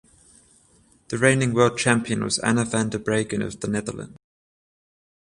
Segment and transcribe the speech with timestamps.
[1.09, 4.17] The reigning World Champion was Anna van der Breggen of the Netherlands.